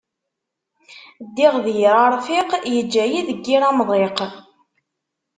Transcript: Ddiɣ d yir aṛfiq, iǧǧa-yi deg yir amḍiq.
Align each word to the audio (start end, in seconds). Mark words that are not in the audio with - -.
Ddiɣ 1.25 1.53
d 1.65 1.65
yir 1.79 1.95
aṛfiq, 2.05 2.49
iǧǧa-yi 2.79 3.21
deg 3.27 3.39
yir 3.47 3.63
amḍiq. 3.69 4.17